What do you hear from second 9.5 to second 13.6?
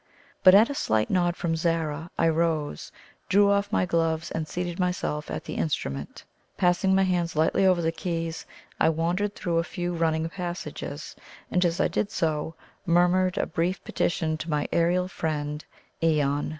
a few running passages; and as I did so, murmured a